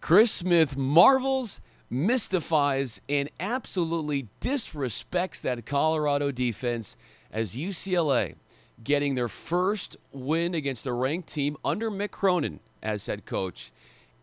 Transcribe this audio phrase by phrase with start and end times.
[0.00, 6.96] Chris Smith marvels, mystifies, and absolutely disrespects that Colorado defense
[7.30, 8.34] as UCLA
[8.82, 13.72] getting their first win against a ranked team under Mick Cronin as head coach.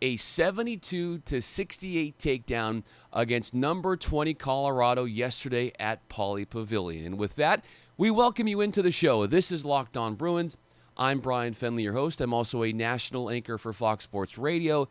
[0.01, 7.05] A 72 to 68 takedown against number 20 Colorado yesterday at Pauley Pavilion.
[7.05, 7.65] And with that,
[7.97, 9.25] we welcome you into the show.
[9.25, 10.57] This is Locked On Bruins.
[10.95, 12.21] I'm Brian Fenley, your host.
[12.21, 14.87] I'm also a national anchor for Fox Sports Radio.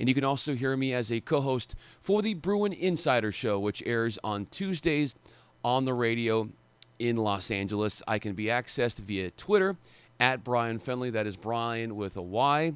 [0.00, 3.60] And you can also hear me as a co host for the Bruin Insider Show,
[3.60, 5.14] which airs on Tuesdays
[5.62, 6.48] on the radio
[6.98, 8.02] in Los Angeles.
[8.08, 9.76] I can be accessed via Twitter
[10.18, 11.12] at Brian Fenley.
[11.12, 12.72] That is Brian with a Y.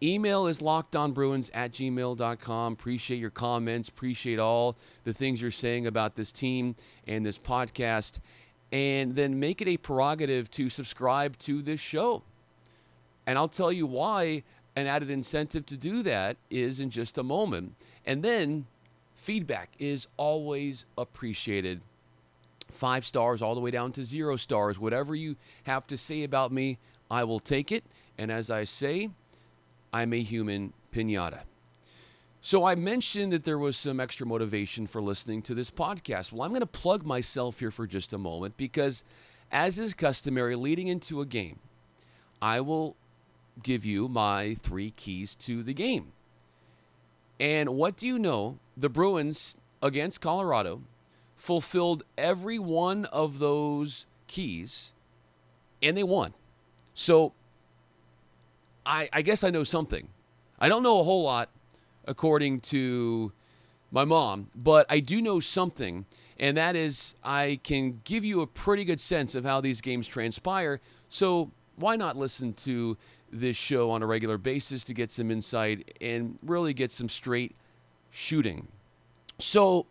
[0.00, 2.72] Email is lockedonbruins at gmail.com.
[2.72, 3.88] Appreciate your comments.
[3.88, 6.76] Appreciate all the things you're saying about this team
[7.08, 8.20] and this podcast.
[8.70, 12.22] And then make it a prerogative to subscribe to this show.
[13.26, 14.42] And I'll tell you why
[14.74, 17.74] an added incentive to do that is in just a moment.
[18.06, 18.66] And then
[19.14, 21.80] feedback is always appreciated.
[22.70, 24.78] Five stars all the way down to zero stars.
[24.78, 26.78] Whatever you have to say about me,
[27.10, 27.84] I will take it.
[28.16, 29.10] And as I say,
[29.92, 31.40] I'm a human pinata.
[32.40, 36.32] So I mentioned that there was some extra motivation for listening to this podcast.
[36.32, 39.04] Well, I'm going to plug myself here for just a moment because,
[39.52, 41.60] as is customary, leading into a game,
[42.40, 42.96] I will
[43.62, 46.12] give you my three keys to the game.
[47.38, 48.58] And what do you know?
[48.76, 50.82] The Bruins against Colorado
[51.34, 54.94] fulfilled every one of those keys
[55.82, 56.32] and they won.
[56.94, 57.32] So
[58.86, 60.08] I, I guess I know something.
[60.58, 61.48] I don't know a whole lot,
[62.06, 63.32] according to
[63.90, 66.06] my mom, but I do know something,
[66.38, 70.06] and that is I can give you a pretty good sense of how these games
[70.06, 70.80] transpire.
[71.08, 72.96] So why not listen to
[73.32, 77.56] this show on a regular basis to get some insight and really get some straight
[78.10, 78.68] shooting?
[79.38, 79.86] So,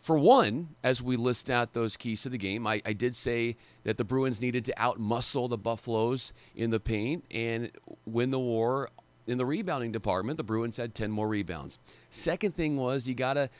[0.00, 3.56] for one, as we list out those keys to the game, I, I did say
[3.84, 7.70] that the Bruins needed to outmuscle the Buffaloes in the paint and
[8.06, 8.88] win the war
[9.26, 10.38] in the rebounding department.
[10.38, 11.78] The Bruins had 10 more rebounds.
[12.08, 13.50] Second thing was you got to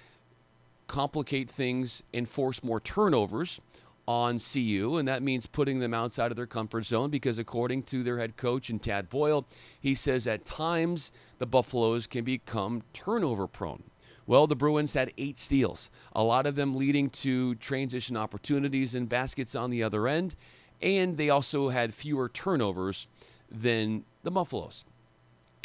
[0.86, 3.60] complicate things and force more turnovers
[4.10, 8.02] on CU, and that means putting them outside of their comfort zone because, according to
[8.02, 9.46] their head coach and Tad Boyle,
[9.78, 13.84] he says at times the Buffaloes can become turnover prone.
[14.26, 19.08] Well, the Bruins had eight steals, a lot of them leading to transition opportunities and
[19.08, 20.34] baskets on the other end,
[20.82, 23.06] and they also had fewer turnovers
[23.48, 24.84] than the Buffaloes.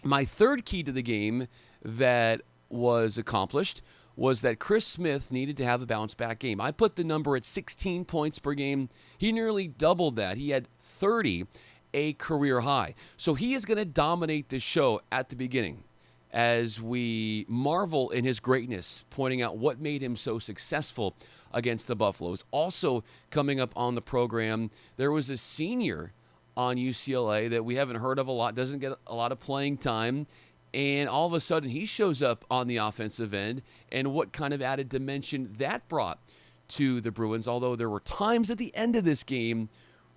[0.04, 1.48] My third key to the game
[1.84, 3.82] that was accomplished
[4.16, 6.62] was that Chris Smith needed to have a bounce back game.
[6.62, 8.90] I put the number at 16 points per game.
[9.18, 10.38] He nearly doubled that.
[10.38, 11.46] He had 30,
[11.94, 12.94] a career high.
[13.18, 15.84] So he is going to dominate this show at the beginning
[16.32, 21.16] as we marvel in his greatness, pointing out what made him so successful
[21.54, 22.44] against the Buffaloes.
[22.52, 26.12] Also, coming up on the program, there was a senior
[26.58, 29.78] on UCLA that we haven't heard of a lot, doesn't get a lot of playing
[29.78, 30.28] time.
[30.76, 33.62] And all of a sudden, he shows up on the offensive end,
[33.94, 36.20] and what kind of added dimension that brought
[36.68, 37.48] to the Bruins.
[37.48, 39.70] Although there were times at the end of this game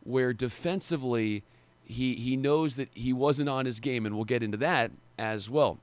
[0.02, 1.44] where defensively,
[1.84, 5.48] he, he knows that he wasn't on his game, and we'll get into that as
[5.48, 5.78] well.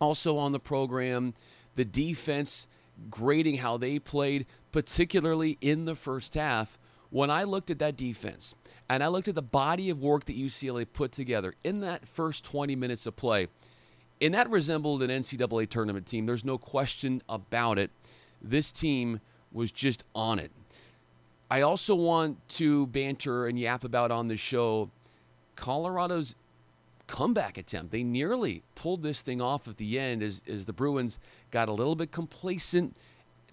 [0.00, 1.32] Also on the program,
[1.74, 2.66] the defense
[3.08, 6.78] grading how they played, particularly in the first half.
[7.08, 8.54] When I looked at that defense
[8.90, 12.44] and I looked at the body of work that UCLA put together in that first
[12.44, 13.46] 20 minutes of play,
[14.20, 16.26] and that resembled an NCAA tournament team.
[16.26, 17.90] There's no question about it.
[18.40, 19.20] This team
[19.52, 20.50] was just on it.
[21.50, 24.90] I also want to banter and yap about on the show
[25.56, 26.36] Colorado's
[27.06, 27.92] comeback attempt.
[27.92, 31.18] They nearly pulled this thing off at the end as, as the Bruins
[31.50, 32.96] got a little bit complacent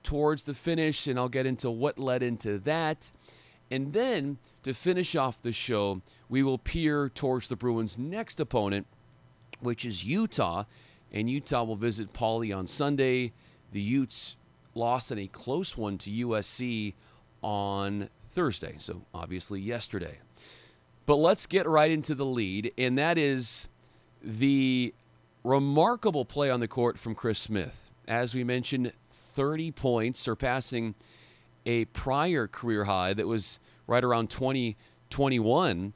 [0.03, 3.11] towards the finish, and I'll get into what led into that.
[3.69, 8.87] And then to finish off the show, we will peer towards the Bruins' next opponent,
[9.61, 10.65] which is Utah.
[11.11, 13.33] And Utah will visit Pauley on Sunday.
[13.71, 14.37] The Utes
[14.75, 16.93] lost in a close one to USC
[17.41, 20.19] on Thursday, so obviously yesterday.
[21.05, 23.69] But let's get right into the lead, and that is
[24.23, 24.93] the
[25.43, 27.91] remarkable play on the court from Chris Smith.
[28.07, 30.95] As we mentioned, 30 points, surpassing
[31.65, 35.93] a prior career high that was right around 2021.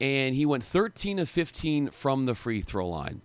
[0.00, 3.20] And he went 13 of 15 from the free throw line.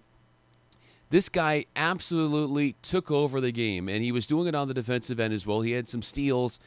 [1.09, 5.19] This guy absolutely took over the game, and he was doing it on the defensive
[5.19, 5.61] end as well.
[5.61, 6.59] He had some steals.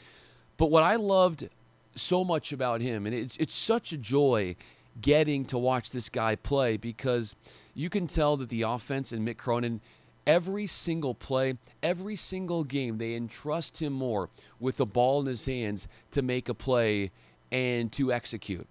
[0.56, 1.48] But what I loved
[1.96, 4.54] so much about him, and it's it's such a joy
[5.00, 7.34] getting to watch this guy play because
[7.74, 9.80] you can tell that the offense and Mick Cronin
[10.26, 15.46] every single play, every single game, they entrust him more with the ball in his
[15.46, 17.10] hands to make a play
[17.52, 18.66] and to execute.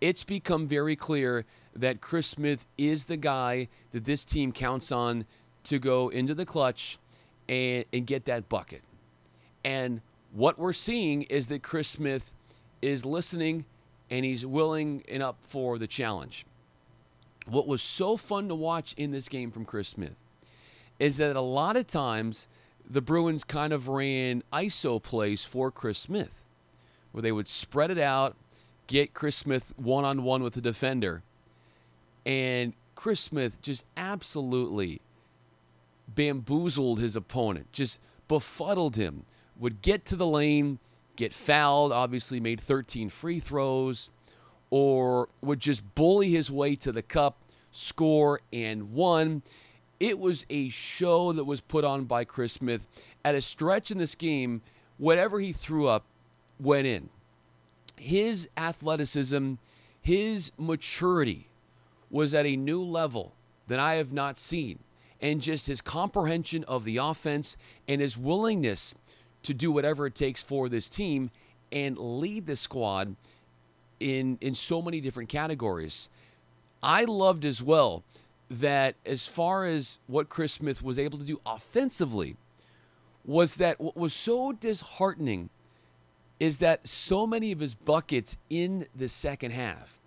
[0.00, 5.24] It's become very clear that Chris Smith is the guy that this team counts on
[5.64, 6.98] to go into the clutch
[7.48, 8.82] and, and get that bucket.
[9.64, 10.00] And
[10.32, 12.34] what we're seeing is that Chris Smith
[12.80, 13.64] is listening
[14.10, 16.46] and he's willing and up for the challenge.
[17.46, 20.16] What was so fun to watch in this game from Chris Smith
[20.98, 22.48] is that a lot of times
[22.88, 26.44] the Bruins kind of ran ISO plays for Chris Smith,
[27.12, 28.36] where they would spread it out,
[28.88, 31.22] get Chris Smith one on one with a defender,
[32.26, 35.00] and Chris Smith just absolutely
[36.12, 39.22] bamboozled his opponent, just befuddled him,
[39.56, 40.80] would get to the lane,
[41.14, 44.10] get fouled, obviously made 13 free throws,
[44.70, 47.38] or would just bully his way to the cup,
[47.70, 49.42] score, and won.
[50.00, 52.86] It was a show that was put on by Chris Smith.
[53.24, 54.62] At a stretch in this game,
[54.96, 56.04] whatever he threw up
[56.58, 57.10] went in.
[57.98, 59.54] His athleticism,
[60.00, 61.48] his maturity
[62.10, 63.34] was at a new level
[63.66, 64.78] that I have not seen.
[65.20, 67.56] And just his comprehension of the offense
[67.88, 68.94] and his willingness
[69.42, 71.30] to do whatever it takes for this team
[71.72, 73.16] and lead the squad
[74.00, 76.08] in in so many different categories.
[76.82, 78.04] I loved as well
[78.50, 82.36] that as far as what Chris Smith was able to do offensively
[83.24, 85.50] was that what was so disheartening
[86.40, 90.00] is that so many of his buckets in the second half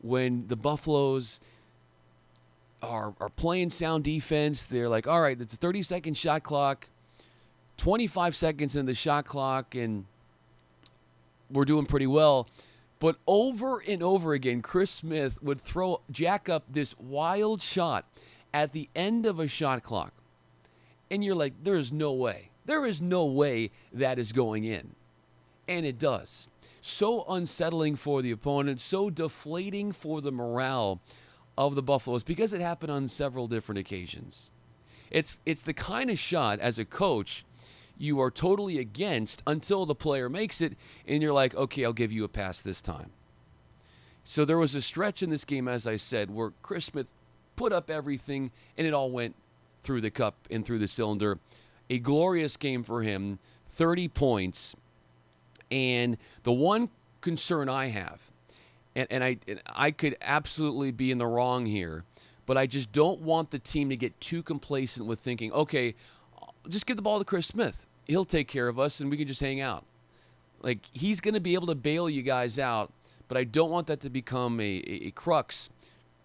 [0.00, 1.40] when the Buffaloes
[2.82, 6.88] are, are playing sound defense, they're like, all right, it's a 30 second shot clock,
[7.78, 10.04] 25 seconds in the shot clock, and
[11.50, 12.46] we're doing pretty well.
[13.00, 18.04] But over and over again, Chris Smith would throw jack up this wild shot
[18.52, 20.12] at the end of a shot clock.
[21.10, 22.50] And you're like, there is no way.
[22.66, 24.94] There is no way that is going in.
[25.68, 26.48] And it does.
[26.80, 31.00] So unsettling for the opponent, so deflating for the morale
[31.56, 34.52] of the Buffaloes because it happened on several different occasions.
[35.10, 37.44] It's it's the kind of shot as a coach
[37.98, 40.76] you are totally against until the player makes it
[41.06, 43.10] and you're like, okay, I'll give you a pass this time.
[44.22, 47.10] So there was a stretch in this game, as I said, where Chris Smith
[47.56, 49.34] put up everything and it all went
[49.82, 51.38] through the cup and through the cylinder.
[51.90, 53.38] A glorious game for him,
[53.70, 54.76] 30 points.
[55.70, 56.88] And the one
[57.20, 58.30] concern I have,
[58.94, 62.04] and, and I and I could absolutely be in the wrong here,
[62.46, 65.94] but I just don't want the team to get too complacent with thinking, okay,
[66.68, 67.86] just give the ball to Chris Smith.
[68.06, 69.84] He'll take care of us and we can just hang out.
[70.62, 72.92] Like he's going to be able to bail you guys out,
[73.28, 75.70] but I don't want that to become a, a, a crux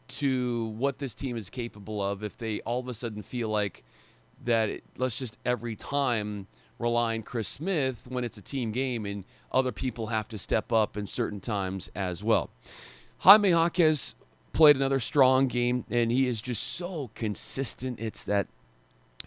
[0.08, 3.84] to what this team is capable of if they all of a sudden feel like
[4.44, 6.48] that it, let's just every time
[6.80, 10.72] rely on Chris Smith when it's a team game and other people have to step
[10.72, 12.50] up in certain times as well.
[13.20, 14.16] Jaime Jaquez
[14.52, 18.00] played another strong game and he is just so consistent.
[18.00, 18.48] It's that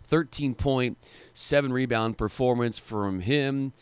[0.07, 0.99] 13 point,
[1.33, 3.73] seven rebound performance from him.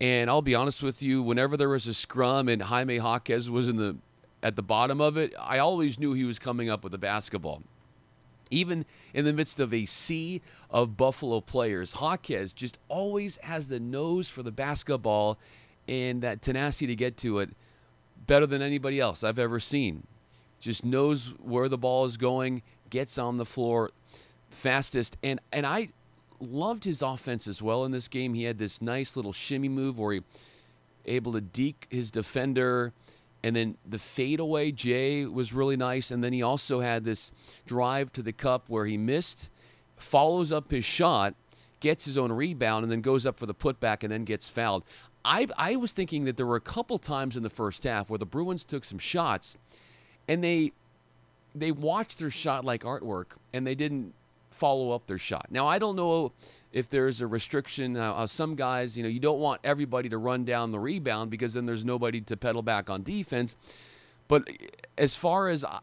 [0.00, 3.68] And I'll be honest with you, whenever there was a scrum and Jaime Jaquez was
[3.68, 3.96] in the
[4.42, 7.62] at the bottom of it, I always knew he was coming up with a basketball.
[8.50, 13.80] Even in the midst of a sea of Buffalo players, Jaquez just always has the
[13.80, 15.38] nose for the basketball
[15.88, 17.50] and that tenacity to get to it
[18.26, 20.06] better than anybody else I've ever seen.
[20.60, 23.90] Just knows where the ball is going, gets on the floor
[24.50, 25.16] fastest.
[25.22, 25.88] And and I
[26.40, 28.34] loved his offense as well in this game.
[28.34, 30.20] He had this nice little shimmy move where he
[31.06, 32.92] able to deke his defender.
[33.42, 36.10] And then the fadeaway Jay was really nice.
[36.10, 37.32] And then he also had this
[37.66, 39.50] drive to the cup where he missed,
[39.96, 41.34] follows up his shot,
[41.80, 44.84] gets his own rebound, and then goes up for the putback and then gets fouled.
[45.24, 48.18] I, I was thinking that there were a couple times in the first half where
[48.18, 49.56] the Bruins took some shots
[50.28, 50.72] and they
[51.54, 54.14] they watched their shot like artwork and they didn't
[54.50, 55.46] follow up their shot.
[55.50, 56.32] Now, I don't know
[56.72, 57.96] if there's a restriction.
[57.96, 61.30] Uh, uh, some guys, you know, you don't want everybody to run down the rebound
[61.30, 63.56] because then there's nobody to pedal back on defense.
[64.28, 64.48] But
[64.98, 65.80] as far as uh,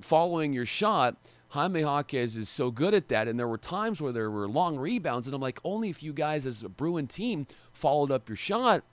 [0.00, 1.16] following your shot,
[1.48, 3.28] Jaime Jaquez is so good at that.
[3.28, 6.12] And there were times where there were long rebounds, and I'm like, only if you
[6.12, 8.84] guys as a Bruin team followed up your shot,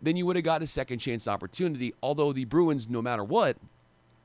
[0.00, 1.94] then you would have got a second chance opportunity.
[2.02, 3.56] Although the Bruins, no matter what,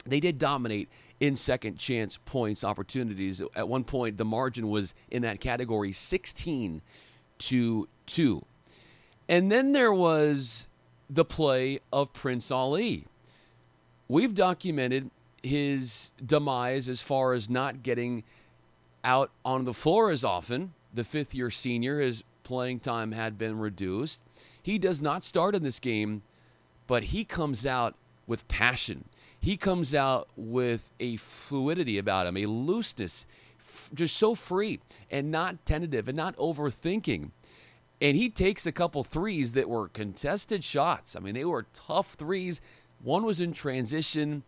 [0.10, 3.42] they did dominate in second chance points opportunities.
[3.56, 6.82] At one point, the margin was in that category 16
[7.40, 8.46] to 2.
[9.30, 10.68] And then there was
[11.10, 13.06] the play of Prince Ali.
[14.08, 15.12] We've documented
[15.44, 18.24] his demise as far as not getting
[19.04, 20.74] out on the floor as often.
[20.94, 24.22] The fifth year senior, his playing time had been reduced.
[24.62, 26.24] He does not start in this game,
[26.88, 27.96] but he comes out
[28.26, 29.06] with passion.
[29.40, 33.26] He comes out with a fluidity about him, a looseness,
[33.60, 34.80] f- just so free
[35.10, 37.32] and not tentative and not overthinking.
[38.02, 41.16] And he takes a couple threes that were contested shots.
[41.16, 42.62] I mean, they were tough threes.
[43.02, 44.44] One was in transition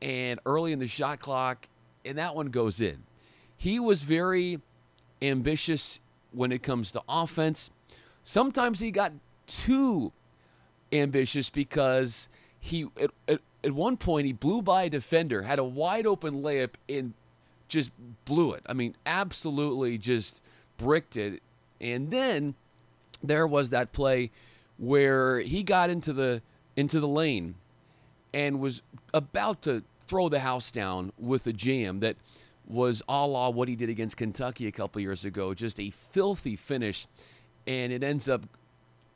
[0.00, 1.68] and early in the shot clock,
[2.04, 3.04] and that one goes in.
[3.56, 4.60] He was very
[5.22, 6.00] ambitious
[6.32, 7.70] when it comes to offense.
[8.22, 9.12] Sometimes he got
[9.46, 10.12] too
[10.92, 12.28] ambitious because
[12.60, 16.42] he at, at, at, one point he blew by a defender, had a wide open
[16.42, 17.14] layup and
[17.68, 17.90] just
[18.24, 18.62] blew it.
[18.66, 20.42] I mean, absolutely just
[20.76, 21.42] bricked it.
[21.80, 22.54] And then
[23.22, 24.30] there was that play
[24.78, 26.42] where he got into the
[26.76, 27.54] into the lane
[28.32, 32.16] and was about to throw the house down with a jam that
[32.66, 35.54] was a la what he did against Kentucky a couple years ago.
[35.54, 37.06] Just a filthy finish,
[37.66, 38.42] and it ends up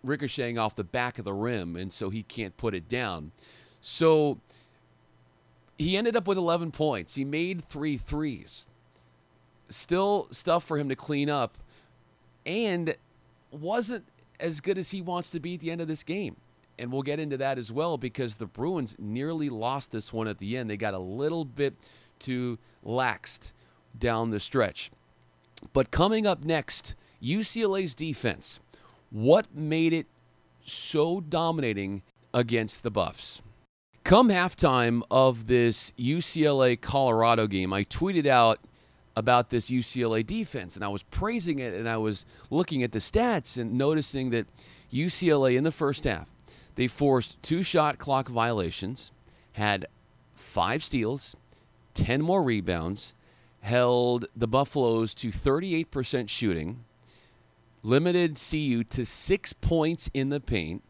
[0.02, 3.32] ricocheting off the back of the rim, and so he can't put it down.
[3.88, 4.40] So
[5.78, 7.14] he ended up with 11 points.
[7.14, 8.66] He made three threes.
[9.68, 11.56] Still stuff for him to clean up,
[12.44, 12.96] and
[13.52, 14.04] wasn't
[14.40, 16.34] as good as he wants to be at the end of this game.
[16.80, 20.38] And we'll get into that as well because the Bruins nearly lost this one at
[20.38, 20.68] the end.
[20.68, 21.74] They got a little bit
[22.18, 23.52] too laxed
[23.96, 24.90] down the stretch.
[25.72, 28.58] But coming up next, UCLA's defense.
[29.10, 30.06] What made it
[30.60, 32.02] so dominating
[32.34, 33.42] against the Buffs?
[34.06, 38.60] Come halftime of this UCLA Colorado game, I tweeted out
[39.16, 43.00] about this UCLA defense and I was praising it and I was looking at the
[43.00, 44.46] stats and noticing that
[44.92, 46.28] UCLA in the first half
[46.76, 49.10] they forced two shot clock violations,
[49.54, 49.88] had
[50.36, 51.34] five steals,
[51.94, 53.12] 10 more rebounds,
[53.62, 56.84] held the Buffaloes to 38% shooting,
[57.82, 60.84] limited CU to six points in the paint.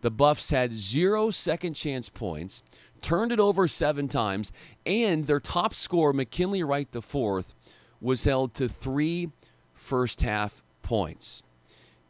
[0.00, 2.62] The Buffs had zero second chance points,
[3.02, 4.52] turned it over seven times,
[4.86, 7.54] and their top scorer, McKinley Wright IV,
[8.00, 9.30] was held to three
[9.74, 11.42] first half points.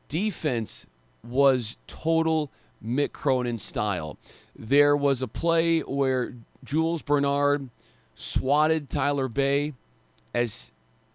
[0.09, 0.87] Defense
[1.23, 2.51] was total
[2.85, 4.19] Mick Cronin style.
[4.57, 7.69] There was a play where Jules Bernard
[8.15, 9.75] swatted Tyler Bey
[10.35, 10.73] as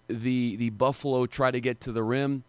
[0.08, 2.44] the the Buffalo tried to get to the rim,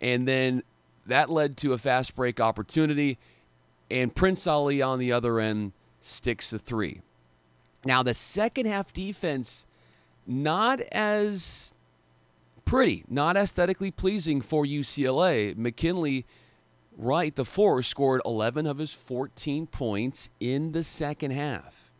[0.00, 0.62] and then
[1.06, 3.18] that led to a fast break opportunity,
[3.92, 7.02] and Prince Ali on the other end sticks a three.
[7.84, 9.66] Now the second half defense,
[10.26, 11.74] not as
[12.64, 15.54] pretty, not aesthetically pleasing for UCLA.
[15.56, 16.24] McKinley
[16.96, 21.90] Wright, the four, scored 11 of his 14 points in the second half.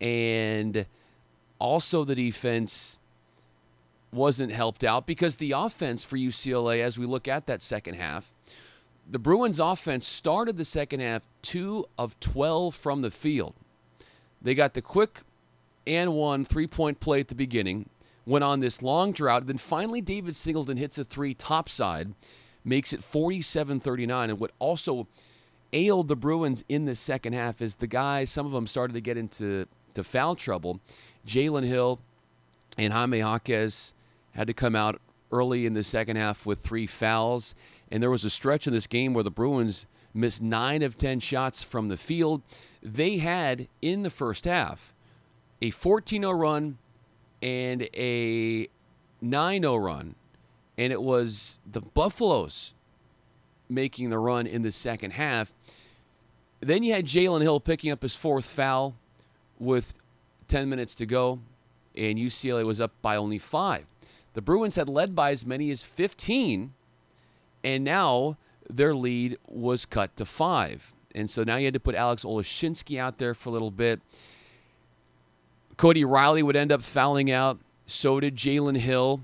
[0.00, 0.86] And
[1.58, 2.98] also, the defense
[4.12, 8.34] wasn't helped out because the offense for UCLA, as we look at that second half,
[9.08, 13.54] the Bruins offense started the second half 2 of 12 from the field.
[14.40, 15.22] They got the quick
[15.86, 17.88] and one three point play at the beginning,
[18.26, 19.46] went on this long drought.
[19.46, 22.14] Then finally, David Singleton hits a three topside
[22.64, 24.30] makes it 47 39.
[24.30, 25.06] And what also
[25.72, 29.00] ailed the Bruins in the second half is the guys, some of them started to
[29.00, 30.80] get into to foul trouble.
[31.26, 32.00] Jalen Hill
[32.76, 33.94] and Jaime Jaquez
[34.32, 37.54] had to come out early in the second half with three fouls.
[37.94, 41.20] And there was a stretch in this game where the Bruins missed nine of 10
[41.20, 42.42] shots from the field.
[42.82, 44.92] They had, in the first half,
[45.62, 46.78] a 14 0 run
[47.40, 48.68] and a
[49.22, 50.16] 9 0 run
[50.76, 52.74] and it was the Buffaloes
[53.68, 55.52] making the run in the second half.
[56.60, 58.96] Then you had Jalen Hill picking up his fourth foul
[59.58, 59.98] with
[60.48, 61.40] 10 minutes to go,
[61.94, 63.86] and UCLA was up by only five.
[64.34, 66.72] The Bruins had led by as many as 15,
[67.64, 68.36] and now
[68.68, 70.94] their lead was cut to five.
[71.14, 74.00] And so now you had to put Alex Olesinski out there for a little bit.
[75.76, 77.58] Cody Riley would end up fouling out.
[77.86, 79.20] So did Jalen Hill.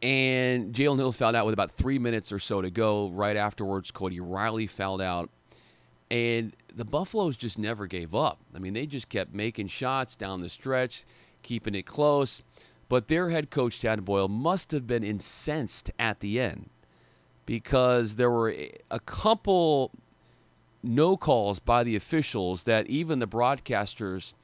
[0.00, 3.08] And Jalen Hill fouled out with about three minutes or so to go.
[3.08, 5.30] Right afterwards, Cody Riley fouled out.
[6.10, 8.38] And the Buffaloes just never gave up.
[8.54, 11.04] I mean, they just kept making shots down the stretch,
[11.42, 12.42] keeping it close.
[12.88, 16.70] But their head coach, Tad Boyle, must have been incensed at the end
[17.48, 18.54] because there were
[18.90, 19.90] a couple
[20.82, 24.34] no calls by the officials that even the broadcasters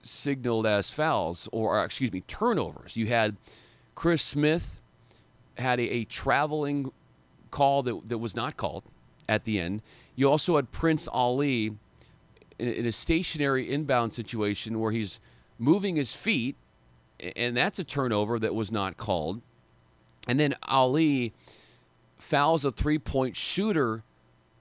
[0.00, 2.96] signaled as fouls or, excuse me, turnovers.
[2.96, 3.36] You had
[3.94, 4.80] Chris Smith
[5.58, 6.90] had a, a traveling
[7.50, 8.84] call that, that was not called
[9.28, 9.82] at the end.
[10.14, 11.66] You also had Prince Ali
[12.58, 15.20] in, in a stationary inbound situation where he's
[15.58, 16.56] moving his feet
[17.36, 19.42] and that's a turnover that was not called.
[20.26, 21.34] And then Ali
[22.18, 24.02] fouls a three point shooter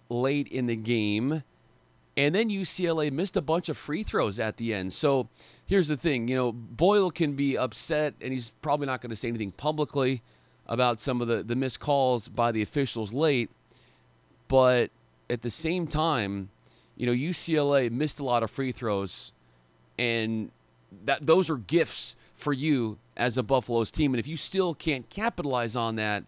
[0.10, 1.44] late in the game.
[2.18, 4.94] And then UCLA missed a bunch of free throws at the end.
[4.94, 5.28] So
[5.66, 9.16] here's the thing you know, Boyle can be upset, and he's probably not going to
[9.16, 10.22] say anything publicly
[10.68, 13.50] about some of the, the missed calls by the officials late.
[14.48, 14.92] But
[15.30, 16.50] at the same time,
[16.96, 19.34] you know, UCLA missed a lot of free throws,
[20.00, 20.52] and
[21.04, 24.14] that those are gifts for you as a Buffaloes team.
[24.14, 26.24] And if you still can't capitalize on that,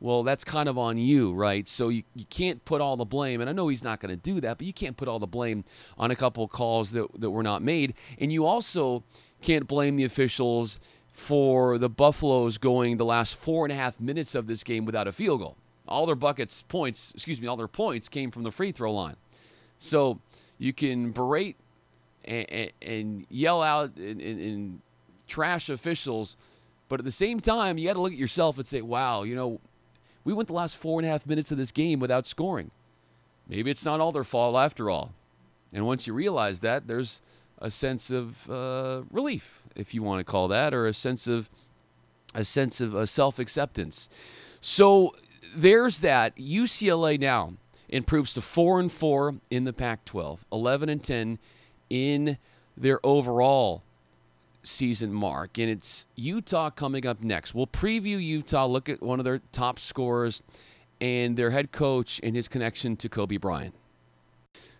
[0.00, 1.68] well, that's kind of on you, right?
[1.68, 4.20] So you, you can't put all the blame, and I know he's not going to
[4.20, 5.64] do that, but you can't put all the blame
[5.96, 7.94] on a couple calls that, that were not made.
[8.18, 9.02] And you also
[9.40, 14.34] can't blame the officials for the Buffaloes going the last four and a half minutes
[14.34, 15.56] of this game without a field goal.
[15.86, 19.16] All their buckets, points, excuse me, all their points came from the free throw line.
[19.78, 20.18] So
[20.58, 21.56] you can berate
[22.24, 24.80] and, and, and yell out and, and
[25.26, 26.36] trash officials,
[26.88, 29.34] but at the same time, you got to look at yourself and say, wow, you
[29.34, 29.60] know,
[30.24, 32.70] we went the last four and a half minutes of this game without scoring.
[33.48, 35.12] Maybe it's not all their fault after all.
[35.72, 37.20] And once you realize that, there's
[37.58, 41.50] a sense of uh, relief, if you want to call that, or a sense of
[42.34, 44.08] a sense of uh, self acceptance.
[44.60, 45.14] So
[45.54, 46.36] there's that.
[46.36, 47.54] UCLA now
[47.88, 51.38] improves to four and four in the Pac-12, 11 and 10
[51.90, 52.38] in
[52.76, 53.82] their overall
[54.66, 55.58] season mark.
[55.58, 57.54] And it's Utah coming up next.
[57.54, 60.42] We'll preview Utah, look at one of their top scorers
[61.00, 63.74] and their head coach and his connection to Kobe Bryant.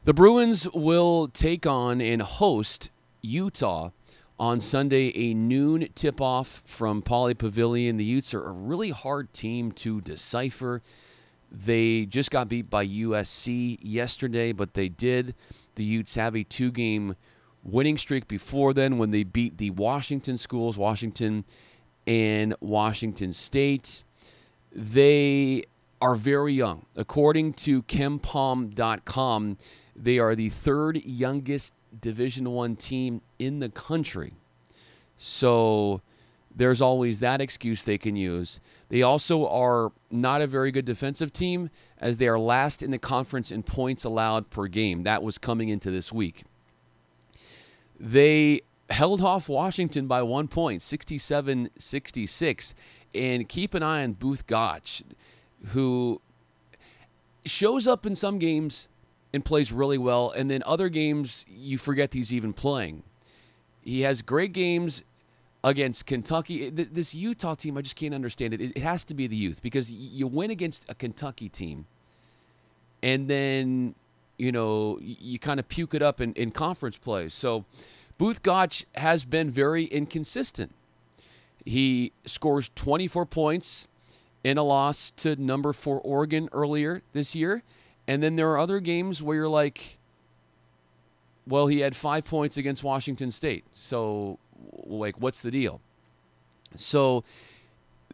[0.05, 2.91] The Bruins will take on and host
[3.23, 3.91] Utah
[4.39, 7.97] on Sunday, a noon tip off from Pauley Pavilion.
[7.97, 10.83] The Utes are a really hard team to decipher.
[11.51, 15.35] They just got beat by USC yesterday, but they did.
[15.77, 17.15] The Utes have a two game
[17.65, 21.45] winning streak before then when they beat the Washington schools, Washington
[22.07, 24.05] and Washington State.
[24.71, 25.65] They
[26.01, 26.85] are very young.
[26.97, 29.57] According to KenPom.com,
[29.97, 34.35] they are the third youngest Division One team in the country.
[35.17, 36.03] So
[36.55, 38.61] there's always that excuse they can use.
[38.89, 42.99] They also are not a very good defensive team as they are last in the
[42.99, 45.05] conference in points allowed per game.
[45.05, 46.45] That was coming into this week.
[47.99, 52.75] They held off Washington by one point, 67 66.
[53.15, 55.03] And keep an eye on Both Gach,
[55.69, 56.21] who
[57.45, 58.89] shows up in some games
[59.33, 60.31] and plays really well.
[60.31, 63.05] And then other games, you forget he's even playing.
[63.83, 65.05] He has great games
[65.63, 66.71] against Kentucky.
[66.71, 68.61] This Utah team, I just can't understand it.
[68.61, 71.87] It has to be the youth because you win against a Kentucky team,
[73.03, 73.95] and then
[74.39, 77.29] you know you kind of puke it up in, in conference play.
[77.29, 77.65] So
[78.19, 80.73] Both Gach has been very inconsistent.
[81.65, 83.89] He scores 24 points
[84.43, 87.63] in a loss to number four Oregon earlier this year,
[88.07, 89.99] and then there are other games where you're like,
[91.47, 93.65] well, he had five points against Washington State.
[93.73, 94.39] So
[94.85, 95.81] like what's the deal?
[96.77, 97.25] So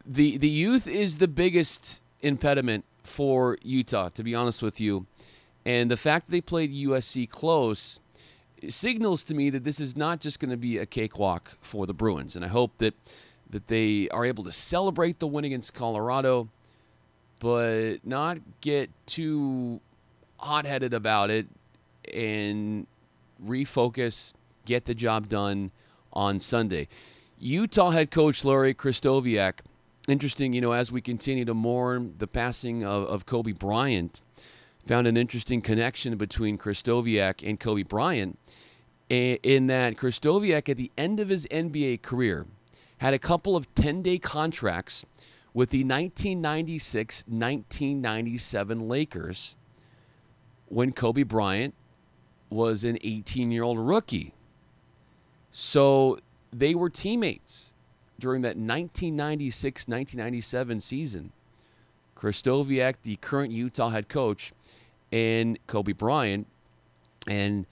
[0.05, 5.05] the the youth is the biggest impediment for Utah, to be honest with you.
[5.65, 7.99] And the fact that they played USC close
[8.69, 11.93] signals to me that this is not just going to be a cakewalk for the
[11.93, 12.35] Bruins.
[12.35, 12.95] And I hope that
[13.49, 16.47] that they are able to celebrate the win against Colorado,
[17.39, 19.81] but not get too
[20.39, 21.47] hot-headed about it
[22.13, 22.87] and
[23.45, 24.33] refocus,
[24.65, 25.71] get the job done
[26.13, 26.87] on Sunday.
[27.39, 29.55] Utah head coach Larry Krystkowiak,
[30.07, 34.21] interesting, you know, as we continue to mourn the passing of, of Kobe Bryant,
[34.85, 38.37] found an interesting connection between Krystkowiak and Kobe Bryant
[39.11, 42.45] in that Krystkowiak, at the end of his NBA career,
[42.99, 45.05] had a couple of 10 day contracts
[45.53, 49.57] with the 1996 1997 Lakers
[50.67, 51.73] when Kobe Bryant
[52.49, 54.33] was an 18 year old rookie.
[55.49, 56.19] So
[56.53, 57.73] they were teammates
[58.17, 61.31] during that 1996 1997 season.
[62.21, 64.53] Krystkowiak, the current Utah head coach,
[65.11, 66.47] and Kobe Bryant.
[67.27, 67.65] And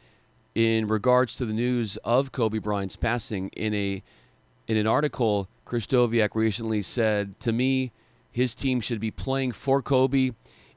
[0.56, 4.02] in regards to the news of Kobe Bryant's passing, in a
[4.68, 7.92] in an article, Krystkowiak recently said, "To me,
[8.32, 10.32] his team should be playing for Kobe.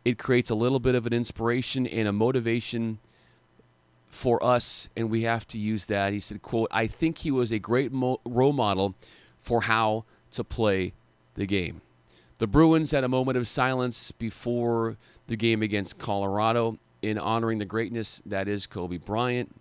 [0.05, 2.99] It creates a little bit of an inspiration and a motivation
[4.13, 6.13] for us, and we have to use that.
[6.13, 8.95] He said, quote, I think he was a great mo- role model
[9.39, 10.93] for how to play
[11.35, 11.81] the game.
[12.43, 14.97] The Bruins had a moment of silence before
[15.29, 19.55] the game against Colorado in honoring the greatness that is Kobe Bryant.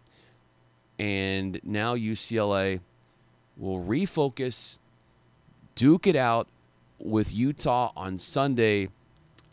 [0.98, 2.80] And now UCLA
[3.56, 4.80] will refocus,
[5.76, 6.48] duke it out
[6.98, 8.90] with Utah on Sunday,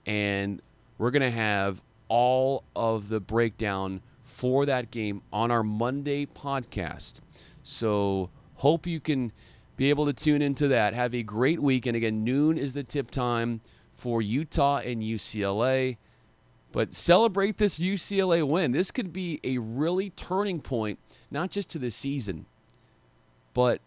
[0.07, 0.63] and
[0.97, 7.21] we're going to have all of the breakdown for that game on our Monday podcast.
[7.63, 9.33] So, hope you can
[9.79, 10.93] be able to tune into that.
[10.93, 11.97] Have a great weekend.
[11.97, 13.61] Again, noon is the tip time
[13.95, 15.97] for Utah and UCLA.
[16.73, 18.73] But celebrate this UCLA win.
[18.73, 20.99] This could be a really turning point,
[21.31, 22.47] not just to the season,
[23.55, 23.81] but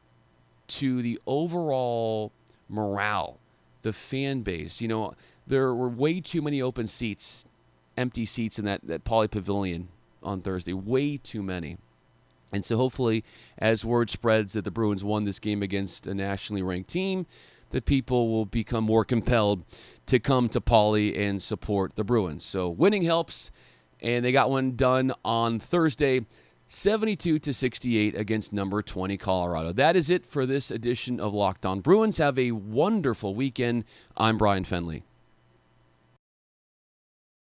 [0.70, 2.32] to the overall
[2.70, 3.38] morale,
[3.82, 4.82] the fan base.
[4.82, 5.14] You know,
[5.46, 7.46] there were way too many open seats,
[7.98, 9.90] empty seats in that, that Pauley Pavilion
[10.24, 10.74] on Thursday.
[10.74, 11.78] Way too many.
[12.52, 13.24] And so hopefully,
[13.58, 17.26] as word spreads that the Bruins won this game against a nationally ranked team,
[17.70, 19.64] the people will become more compelled
[20.06, 22.44] to come to Pauley and support the Bruins.
[22.44, 23.52] So winning helps,
[24.02, 26.26] and they got one done on Thursday.
[26.68, 29.74] 72 to 68 against number 20 Colorado.
[29.74, 32.18] That is it for this edition of Locked On Bruins.
[32.18, 33.84] Have a wonderful weekend.
[34.16, 35.04] I'm Brian Fenley.